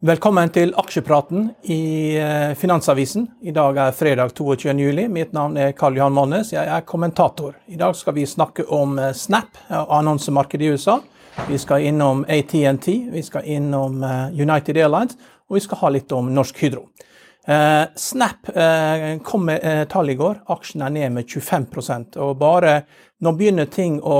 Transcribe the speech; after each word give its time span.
Velkommen 0.00 0.48
til 0.48 0.70
aksjepraten 0.80 1.50
i 1.68 2.14
eh, 2.16 2.54
Finansavisen. 2.56 3.26
I 3.44 3.52
dag 3.52 3.76
er 3.76 3.90
fredag 3.92 4.30
22. 4.32 4.72
juli. 4.80 5.02
Mitt 5.12 5.34
navn 5.36 5.58
er 5.60 5.74
Karl 5.76 5.98
Johan 5.98 6.14
Månes. 6.16 6.54
Jeg 6.54 6.64
er 6.72 6.86
kommentator. 6.88 7.58
I 7.68 7.76
dag 7.76 7.92
skal 7.98 8.16
vi 8.16 8.24
snakke 8.24 8.64
om 8.72 8.96
eh, 8.96 9.10
Snap, 9.12 9.60
og 9.68 9.92
annonsemarkedet 9.98 10.64
i 10.64 10.70
USA. 10.72 10.94
Vi 11.50 11.60
skal 11.60 11.84
innom 11.90 12.24
ATNT, 12.24 12.88
vi 13.12 13.24
skal 13.26 13.44
innom 13.44 14.00
eh, 14.00 14.32
United 14.40 14.80
Airlines, 14.80 15.20
og 15.50 15.58
vi 15.58 15.64
skal 15.66 15.82
ha 15.82 15.92
litt 15.92 16.16
om 16.16 16.32
Norsk 16.32 16.64
Hydro. 16.64 16.86
Eh, 17.50 17.84
Snap 17.94 18.48
eh, 18.48 19.22
kom 19.22 19.46
med 19.46 19.60
eh, 19.62 19.84
tall 19.84 20.10
i 20.10 20.14
går. 20.14 20.42
Aksjen 20.46 20.84
er 20.86 20.92
ned 20.94 21.12
med 21.16 21.26
25% 21.26 22.14
og 22.22 22.36
bare 22.38 22.74
nå 23.20 23.32
begynner 23.34 23.66
ting, 23.66 23.96
å, 24.00 24.18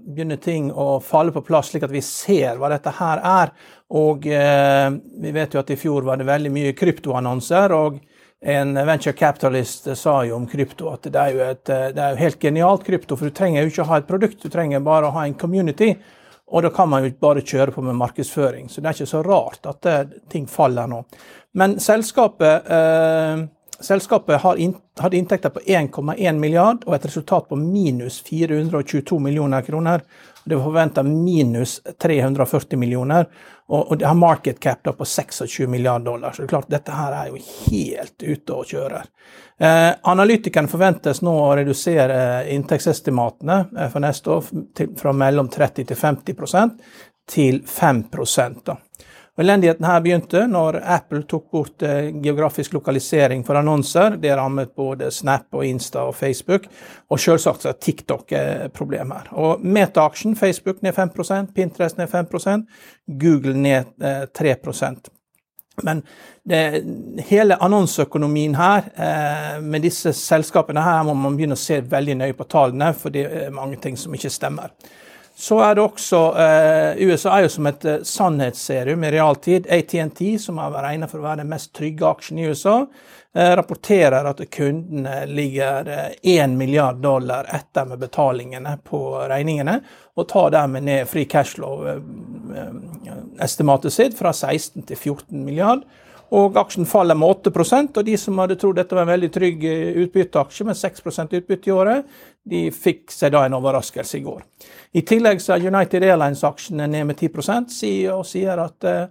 begynner 0.00 0.40
ting 0.42 0.70
å 0.72 0.96
falle 1.04 1.30
på 1.34 1.42
plass, 1.44 1.68
slik 1.70 1.84
at 1.84 1.92
vi 1.92 2.00
ser 2.02 2.56
hva 2.58 2.70
dette 2.72 2.90
her 2.96 3.20
er. 3.20 3.52
Og 3.94 4.24
vi 4.26 5.34
vet 5.36 5.54
jo 5.54 5.60
at 5.60 5.70
i 5.70 5.76
fjor 5.78 6.02
var 6.08 6.18
det 6.18 6.26
veldig 6.26 6.50
mye 6.50 6.72
kryptoannonser. 6.74 7.72
og 7.72 8.00
en 8.44 8.74
venture 8.74 9.14
capitalist 9.14 9.86
sa 9.96 10.16
jo 10.26 10.34
om 10.34 10.48
krypto 10.50 10.90
at 10.90 11.06
det 11.06 11.20
er 11.20 11.30
jo, 11.30 11.44
et, 11.46 11.64
det 11.94 12.02
er 12.02 12.16
jo 12.16 12.22
helt 12.24 12.42
genialt 12.42 12.84
krypto, 12.84 13.16
for 13.16 13.30
du 13.30 13.38
trenger 13.38 13.62
jo 13.62 13.70
ikke 13.70 13.86
ha 13.92 14.00
et 14.02 14.10
produkt, 14.10 14.42
du 14.42 14.50
trenger 14.50 14.82
bare 14.84 15.08
å 15.08 15.14
ha 15.14 15.28
en 15.28 15.38
community. 15.38 15.94
Og 16.54 16.62
da 16.62 16.70
kan 16.70 16.88
man 16.90 17.02
jo 17.02 17.10
bare 17.20 17.42
kjøre 17.42 17.74
på 17.74 17.82
med 17.82 17.98
markedsføring. 17.98 18.68
Så 18.70 18.80
det 18.80 18.90
er 18.90 18.98
ikke 18.98 19.10
så 19.10 19.22
rart 19.26 19.66
at 19.66 19.80
det, 19.82 20.22
ting 20.30 20.46
faller 20.50 20.86
nå. 20.90 21.00
Men 21.58 21.78
selskapet, 21.82 22.70
eh, 22.70 23.42
selskapet 23.80 24.42
hadde 24.42 25.16
inntekter 25.16 25.50
på 25.50 25.60
1,1 25.60 26.38
milliard 26.38 26.84
og 26.86 26.94
et 26.94 27.06
resultat 27.06 27.48
på 27.48 27.56
minus 27.56 28.20
422 28.26 29.18
millioner 29.18 29.62
kroner. 29.62 30.02
Det 30.44 30.56
var 30.56 30.64
forventa 30.64 31.02
minus 31.02 31.80
340 32.02 32.78
millioner, 32.78 33.26
og, 33.66 33.98
det 33.98 34.04
har 34.06 34.14
market 34.14 34.60
cap 34.60 34.82
på 34.84 35.04
26 35.04 35.66
milliarder 35.66 36.04
dollar. 36.04 36.32
Så 36.32 36.42
det 36.42 36.46
er 36.46 36.52
klart 36.52 36.68
dette 36.68 36.92
her 36.92 37.16
er 37.16 37.30
jo 37.32 37.40
helt 37.70 38.22
ute 38.22 38.52
å 38.52 38.66
kjøre. 38.68 39.00
Eh, 39.58 39.90
analytikerne 40.02 40.68
forventes 40.68 41.22
nå 41.22 41.32
å 41.32 41.54
redusere 41.56 42.44
inntektsestimatene 42.52 43.58
eh, 43.78 43.88
for 43.88 44.04
neste 44.04 44.34
år 44.34 44.44
fra 45.00 45.14
mellom 45.16 45.48
30 45.48 45.88
til 45.88 45.96
50% 45.96 46.76
til 47.30 47.62
5 47.64 48.04
da. 48.64 48.76
Og 49.34 49.42
Elendigheten 49.42 49.86
her 49.88 50.02
begynte 50.04 50.44
når 50.46 50.78
Apple 50.96 51.24
tok 51.30 51.48
bort 51.50 51.82
eh, 51.82 52.12
geografisk 52.22 52.76
lokalisering 52.76 53.42
for 53.46 53.58
annonser. 53.58 54.18
Det 54.22 54.30
rammet 54.38 54.74
både 54.78 55.10
Snap 55.10 55.48
og 55.58 55.66
Insta 55.66 56.04
og 56.06 56.14
Facebook, 56.14 56.68
og 57.10 57.20
selvsagt 57.20 57.66
er 57.66 57.80
TikTok 57.80 58.32
et 58.38 58.72
problem 58.76 59.10
her. 59.16 59.32
Og 59.34 59.64
Meta-aksjen, 59.66 60.36
Facebook 60.38 60.82
ned 60.86 60.94
5% 60.94 61.50
Pinterest 61.56 61.98
ned 61.98 62.08
5% 62.14 62.64
Google 63.18 63.58
ned 63.58 63.92
eh, 64.02 64.24
3 64.30 64.56
men 65.82 66.02
det, 66.42 66.84
hele 67.26 67.56
annonseøkonomien 67.56 68.54
her, 68.54 68.84
eh, 68.94 69.62
med 69.62 69.82
disse 69.82 70.12
selskapene 70.12 70.82
her, 70.82 71.02
må 71.02 71.14
man 71.18 71.36
begynne 71.36 71.58
å 71.58 71.60
se 71.60 71.80
veldig 71.80 72.14
nøye 72.20 72.36
på 72.38 72.46
tallene, 72.46 72.92
for 72.94 73.10
det 73.10 73.24
er 73.26 73.54
mange 73.54 73.80
ting 73.82 73.98
som 73.98 74.14
ikke 74.14 74.30
stemmer. 74.30 74.70
Så 75.36 75.58
er 75.58 75.74
det 75.74 75.82
også 75.82 76.34
eh, 76.38 76.94
USA 77.08 77.32
er 77.34 77.40
jo 77.44 77.48
som 77.50 77.66
et 77.66 77.84
eh, 77.90 78.02
sannhetsserum 78.06 79.04
i 79.04 79.10
realtid. 79.10 79.66
ATNT, 79.66 80.40
som 80.40 80.58
er 80.62 80.70
regnet 80.78 81.10
for 81.10 81.18
å 81.18 81.26
være 81.26 81.42
den 81.42 81.50
mest 81.50 81.72
trygge 81.74 82.06
aksjen 82.06 82.38
i 82.38 82.46
USA, 82.46 82.86
eh, 83.34 83.50
rapporterer 83.58 84.24
at 84.30 84.38
kundene 84.54 85.26
ligger 85.26 85.90
eh, 85.90 86.14
1 86.36 86.54
milliard 86.60 87.02
dollar 87.02 87.44
etter 87.50 87.84
med 87.90 87.98
betalingene 88.04 88.78
på 88.86 89.26
regningene, 89.26 89.80
og 90.14 90.28
tar 90.30 90.54
dermed 90.54 90.86
ned 90.86 91.02
free 91.10 91.26
cashflow-estimatet 91.26 93.90
eh, 93.90 93.96
sitt 93.98 94.14
fra 94.18 94.30
16 94.30 94.82
til 94.86 94.96
14 94.96 95.42
milliard. 95.42 95.82
Og 96.34 96.56
aksjen 96.58 96.86
faller 96.88 97.14
med 97.18 97.46
8% 97.46 98.00
og 98.00 98.06
de 98.06 98.14
som 98.18 98.38
hadde 98.42 98.56
trodd 98.58 98.78
dette 98.80 98.96
var 98.96 99.06
en 99.06 99.12
veldig 99.12 99.30
trygg 99.34 99.64
eh, 99.70 99.98
utbytteaksje 100.02 100.66
med 100.66 100.78
6 100.78 101.04
utbytte 101.06 101.70
i 101.70 101.74
året, 101.74 102.08
de 102.42 102.64
fikk 102.74 103.12
seg 103.14 103.32
da 103.34 103.44
en 103.46 103.54
overraskelse 103.60 104.18
i 104.18 104.24
går. 104.24 104.40
I 104.98 105.02
tillegg 105.06 105.42
så 105.42 105.54
er 105.54 105.68
United 105.68 106.02
Airlines-aksjene 106.02 106.88
ned 106.90 107.06
med 107.08 107.20
10 107.20 108.10
og 108.12 108.24
sier 108.26 108.60
at 108.62 108.86
uh, 108.86 109.06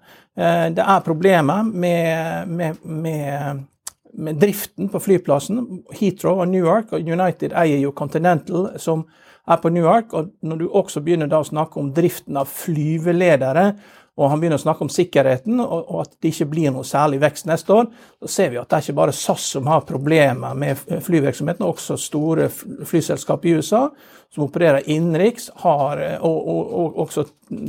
det 0.73 0.83
er 0.83 1.06
problemer 1.06 1.63
med, 1.63 2.47
med, 2.47 2.78
med, 2.83 3.63
med, 4.13 4.38
driften 4.41 4.89
på 4.89 5.01
flyplassen. 5.01 5.83
Heathrow 5.94 6.44
og 6.44 6.47
Newark, 6.51 6.94
og 6.94 7.01
United 7.01 7.56
eier 7.57 7.81
jo 7.81 7.91
Continental, 7.91 8.72
som 8.78 9.07
er 9.47 9.59
på 9.62 9.69
Newark. 9.73 10.13
og 10.13 10.31
Når 10.41 10.62
du 10.62 10.69
også 10.69 11.01
begynner 11.01 11.28
da 11.28 11.41
å 11.41 11.50
snakke 11.50 11.79
om 11.81 11.91
driften 11.94 12.38
av 12.39 12.50
flyveledere, 12.50 13.73
og 14.13 14.29
han 14.29 14.41
begynner 14.41 14.59
å 14.59 14.62
snakke 14.62 14.85
om 14.85 14.91
sikkerheten 14.94 15.62
og, 15.63 15.78
og, 15.81 16.01
at 16.03 16.18
det 16.22 16.34
ikke 16.34 16.50
blir 16.51 16.74
noe 16.74 16.85
særlig 16.85 17.22
vekst 17.24 17.47
neste 17.50 17.74
år, 17.74 17.88
så 18.22 18.29
ser 18.29 18.51
vi 18.53 18.59
at 18.62 18.69
det 18.69 18.78
er 18.78 18.85
ikke 18.85 19.00
bare 19.01 19.16
SAS 19.18 19.47
som 19.56 19.69
har 19.72 19.88
problemer 19.90 20.57
med 20.57 20.84
flyvirksomheten, 21.06 21.66
også 21.66 21.97
store 21.97 22.50
flyselskap 22.51 23.47
i 23.50 23.56
USA 23.57 23.88
som 24.34 24.46
opererer 24.46 24.85
innenriks 24.90 25.50
og, 25.62 26.03
og, 26.25 26.38
og, 26.50 27.00
også 27.06 27.25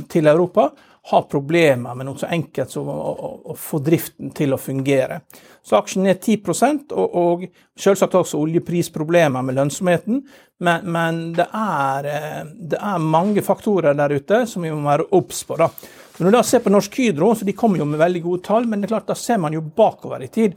til 0.09 0.29
Europa, 0.29 0.69
har 1.05 1.27
problemer 1.29 1.93
med 1.93 2.07
noe 2.07 2.17
så 2.17 2.31
enkelt 2.33 2.71
som 2.73 2.87
å, 2.89 2.95
å, 2.97 3.27
å 3.53 3.57
få 3.57 3.77
driften 3.85 4.31
til 4.33 4.55
å 4.55 4.57
fungere. 4.57 5.19
Så 5.65 5.77
aksjen 5.77 6.07
er 6.09 6.17
10 6.17 6.95
og, 6.97 7.03
og 7.05 7.45
selvsagt 7.77 8.17
også 8.17 8.41
oljeprisproblemer 8.41 9.45
med 9.45 9.57
lønnsomheten. 9.59 10.23
Men, 10.65 10.89
men 10.89 11.21
det, 11.37 11.45
er, 11.53 12.09
eh, 12.09 12.41
det, 12.57 12.79
er, 12.79 12.97
mange 13.01 13.43
faktorer 13.45 13.97
der 13.97 14.15
ute 14.17 14.45
som 14.49 14.65
vi 14.65 14.73
må 14.73 14.81
være 14.87 15.05
obs 15.13 15.43
på. 15.45 15.57
da. 15.61 15.69
Når 16.17 16.31
du 16.31 16.35
da 16.37 16.41
ser 16.47 16.61
på 16.63 16.71
Norsk 16.71 16.93
Hydro, 16.95 17.33
så 17.35 17.45
de 17.45 17.53
kommer 17.53 17.81
jo 17.81 17.85
med 17.89 17.99
veldig 17.99 18.21
gode 18.23 18.43
tall, 18.45 18.67
men 18.71 18.79
det 18.79 18.87
er 18.87 18.93
klart, 18.93 19.07
da 19.09 19.17
ser 19.19 19.39
man 19.43 19.53
jo 19.55 19.59
bakover 19.75 20.23
i 20.23 20.29
tid. 20.31 20.53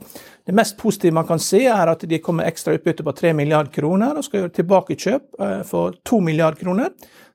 Det 0.47 0.55
mest 0.55 0.77
positive 0.79 1.17
man 1.17 1.27
kan 1.27 1.41
se, 1.43 1.65
er 1.67 1.91
at 1.91 2.05
de 2.07 2.21
kommer 2.23 2.47
ekstra 2.47 2.77
utbytte 2.77 3.03
på 3.03 3.13
3 3.17 3.33
milliarder 3.35 3.73
kroner 3.75 4.15
og 4.15 4.23
skal 4.23 4.45
gjøre 4.45 4.53
tilbakekjøp 4.55 5.41
eh, 5.43 5.61
for 5.67 5.99
2 6.07 6.21
milliarder 6.23 6.63
kroner. 6.63 6.93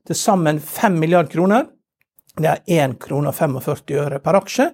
Til 0.08 0.16
sammen 0.16 0.60
5 0.60 0.96
milliarder 1.00 1.34
kroner. 1.36 1.68
Det 2.40 2.48
er 2.48 2.64
1 2.88 2.96
krone 3.04 3.28
og 3.28 3.36
45 3.36 4.00
øre 4.06 4.22
per 4.24 4.40
aksje, 4.40 4.70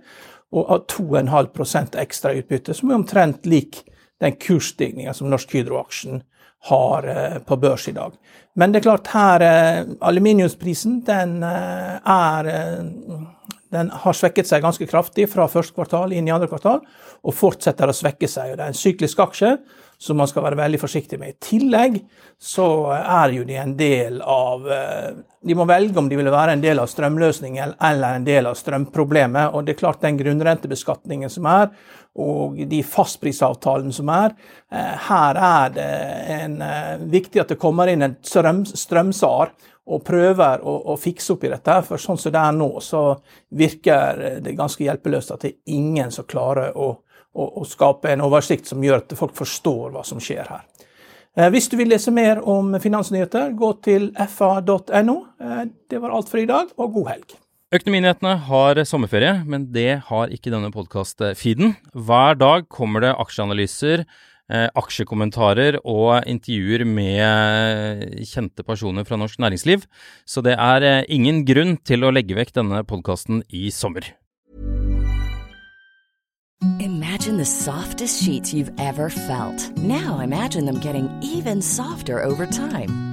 og 0.55 0.87
2,5% 0.91 1.99
ekstra 2.01 2.33
utbytte, 2.39 2.75
som 2.75 2.91
er 2.91 3.01
omtrent 3.01 3.51
lik 3.51 3.83
den 4.21 4.37
kursstigninga 4.41 5.15
som 5.17 5.31
Norsk 5.31 5.55
Hydro-aksjen 5.55 6.23
har 6.71 7.09
eh, 7.09 7.39
på 7.39 7.57
børs 7.57 7.89
i 7.89 7.97
dag. 7.97 8.13
Men 8.55 8.73
det 8.73 8.81
er 8.81 8.89
klart 8.89 9.13
her 9.15 9.45
eh, 9.47 9.85
aluminiumsprisen 10.01 11.01
den 11.07 11.43
er 11.43 12.51
den 13.71 13.91
har 14.03 14.17
svekket 14.17 14.49
seg 14.49 14.65
ganske 14.65 14.87
kraftig 14.91 15.29
fra 15.31 15.47
første 15.51 15.77
kvartal 15.77 16.13
inn 16.13 16.29
i 16.29 16.35
andre 16.35 16.51
kvartal, 16.51 16.81
og 17.23 17.37
fortsetter 17.37 17.91
å 17.91 17.95
svekke 17.95 18.29
seg. 18.31 18.57
Det 18.57 18.65
er 18.65 18.73
en 18.73 18.81
syklisk 18.81 19.23
aksje 19.23 19.55
som 20.01 20.17
man 20.17 20.29
skal 20.31 20.47
være 20.47 20.57
veldig 20.57 20.81
forsiktig 20.81 21.19
med. 21.21 21.35
I 21.35 21.45
tillegg 21.45 21.99
så 22.41 22.67
er 22.97 23.35
jo 23.37 23.45
de 23.45 23.59
en 23.61 23.75
del 23.77 24.23
av 24.25 24.65
eh, 24.73 25.11
De 25.45 25.57
må 25.57 25.67
velge 25.69 25.97
om 26.01 26.09
de 26.09 26.17
vil 26.17 26.29
være 26.33 26.55
en 26.57 26.63
del 26.65 26.81
av 26.81 26.89
strømløsningen 26.89 27.75
eller 27.85 28.17
en 28.17 28.25
del 28.25 28.49
av 28.49 28.57
strømproblemet. 28.57 29.55
Og 29.55 29.65
det 29.65 29.75
er 29.75 29.81
klart 29.83 30.03
den 30.05 30.19
grunnrentebeskatningen 30.21 31.33
som 31.33 31.49
er, 31.49 31.71
og 32.21 32.59
de 32.69 32.81
fastprisavtalene 32.85 33.95
som 33.95 34.09
er, 34.13 34.35
eh, 34.73 34.95
her 35.09 35.37
er 35.37 35.75
det 35.77 35.91
en, 36.41 36.61
eh, 36.63 36.97
viktig 36.99 37.41
at 37.41 37.53
det 37.53 37.61
kommer 37.61 37.89
inn 37.89 38.03
en 38.03 38.17
strøm, 38.25 38.65
strømsar 38.67 39.53
og 39.91 40.05
prøver 40.07 40.63
å, 40.63 40.75
å, 40.93 40.97
fikse 41.01 41.35
opp 41.35 41.45
i 41.47 41.53
dette. 41.53 41.77
For 41.87 42.01
sånn 42.01 42.19
som 42.21 42.35
det 42.35 42.43
er 42.43 42.57
nå, 42.57 42.71
så 42.85 43.05
virker 43.59 44.41
det 44.45 44.57
ganske 44.59 44.87
hjelpeløst 44.87 45.35
at 45.35 45.47
det 45.47 45.53
er 45.53 45.77
ingen 45.77 46.13
som 46.15 46.29
klarer 46.31 46.77
å, 46.79 46.93
å, 47.35 47.49
å 47.63 47.67
skape 47.69 48.13
en 48.13 48.25
oversikt 48.27 48.71
som 48.71 48.85
gjør 48.85 49.03
at 49.03 49.19
folk 49.19 49.37
forstår 49.39 49.91
hva 49.97 50.07
som 50.07 50.23
skjer 50.23 50.47
her. 50.51 50.65
Eh, 51.39 51.51
hvis 51.55 51.69
du 51.71 51.77
vil 51.79 51.93
lese 51.93 52.11
mer 52.15 52.43
om 52.43 52.73
finansnyheter, 52.83 53.53
gå 53.59 53.75
til 53.85 54.11
fa.no. 54.31 55.21
Eh, 55.39 55.63
det 55.91 56.03
var 56.03 56.17
alt 56.17 56.31
for 56.31 56.43
i 56.43 56.49
dag, 56.49 56.73
og 56.79 56.99
god 56.99 57.15
helg. 57.15 57.39
Økonominyhetene 57.71 58.33
har 58.49 58.81
sommerferie, 58.83 59.37
men 59.47 59.69
det 59.71 60.01
har 60.09 60.33
ikke 60.35 60.51
denne 60.51 60.73
podkast-feeden. 60.75 61.77
Hver 61.95 62.35
dag 62.41 62.67
kommer 62.67 63.05
det 63.05 63.13
aksjeanalyser 63.15 64.03
aksjekommentarer 64.51 65.79
og 65.85 66.27
intervjuer 66.29 66.85
med 66.89 68.25
kjente 68.27 68.65
personer 68.67 69.07
fra 69.09 69.19
norsk 69.21 69.39
næringsliv. 69.43 69.85
Så 70.27 70.43
det 70.43 70.57
er 70.59 70.87
eh, 70.87 71.05
ingen 71.09 71.45
grunn 71.49 71.77
til 71.85 72.05
å 72.05 72.13
legge 72.15 72.39
vekk 72.39 72.55
denne 72.61 72.83
podkasten 72.85 73.45
i 73.49 73.71
sommer. 73.75 74.13
Imagine 76.81 77.39
the 77.39 77.45
softest 77.45 78.23
sheets 78.23 78.53
you've 78.53 78.73
ever 78.79 79.09
felt. 79.09 79.71
Now 79.79 80.21
imagine 80.21 80.67
them 80.67 80.81
getting 80.81 81.09
even 81.23 81.63
softer 81.63 82.23
over 82.23 82.47
time. 82.47 83.10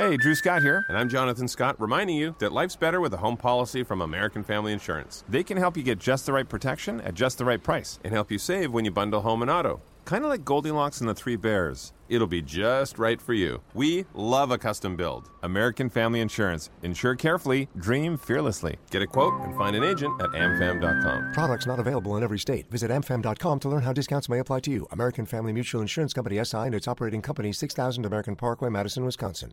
Hey, 0.00 0.16
Drew 0.16 0.34
Scott 0.34 0.62
here, 0.62 0.86
and 0.88 0.96
I'm 0.96 1.10
Jonathan 1.10 1.46
Scott, 1.46 1.78
reminding 1.78 2.16
you 2.16 2.34
that 2.38 2.52
life's 2.52 2.74
better 2.74 3.02
with 3.02 3.12
a 3.12 3.18
home 3.18 3.36
policy 3.36 3.82
from 3.82 4.00
American 4.00 4.42
Family 4.42 4.72
Insurance. 4.72 5.24
They 5.28 5.44
can 5.44 5.58
help 5.58 5.76
you 5.76 5.82
get 5.82 5.98
just 5.98 6.24
the 6.24 6.32
right 6.32 6.48
protection 6.48 7.02
at 7.02 7.12
just 7.12 7.36
the 7.36 7.44
right 7.44 7.62
price 7.62 8.00
and 8.02 8.14
help 8.14 8.30
you 8.30 8.38
save 8.38 8.72
when 8.72 8.86
you 8.86 8.90
bundle 8.90 9.20
home 9.20 9.42
and 9.42 9.50
auto. 9.50 9.82
Kind 10.04 10.24
of 10.24 10.30
like 10.30 10.44
Goldilocks 10.44 11.00
and 11.00 11.08
the 11.08 11.14
Three 11.14 11.36
Bears. 11.36 11.92
It'll 12.08 12.26
be 12.26 12.42
just 12.42 12.98
right 12.98 13.20
for 13.22 13.34
you. 13.34 13.60
We 13.72 14.04
love 14.14 14.50
a 14.50 14.58
custom 14.58 14.96
build. 14.96 15.30
American 15.42 15.88
Family 15.88 16.20
Insurance. 16.20 16.70
Insure 16.82 17.14
carefully, 17.14 17.68
dream 17.76 18.16
fearlessly. 18.16 18.76
Get 18.90 19.02
a 19.02 19.06
quote 19.06 19.40
and 19.42 19.56
find 19.56 19.76
an 19.76 19.84
agent 19.84 20.20
at 20.20 20.30
amfam.com. 20.30 21.32
Products 21.32 21.66
not 21.66 21.78
available 21.78 22.16
in 22.16 22.24
every 22.24 22.38
state. 22.38 22.68
Visit 22.70 22.90
amfam.com 22.90 23.60
to 23.60 23.68
learn 23.68 23.82
how 23.82 23.92
discounts 23.92 24.28
may 24.28 24.40
apply 24.40 24.60
to 24.60 24.70
you. 24.70 24.88
American 24.90 25.24
Family 25.26 25.52
Mutual 25.52 25.80
Insurance 25.80 26.12
Company 26.12 26.42
SI 26.44 26.58
and 26.58 26.74
its 26.74 26.88
operating 26.88 27.22
company 27.22 27.52
6000 27.52 28.04
American 28.04 28.34
Parkway, 28.34 28.70
Madison, 28.70 29.04
Wisconsin. 29.04 29.52